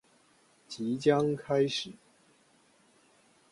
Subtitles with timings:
[0.67, 1.91] 即將開始